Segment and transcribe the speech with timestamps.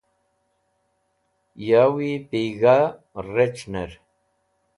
[1.67, 2.79] Yowi Pig̃ha
[3.33, 3.91] Rec̃hner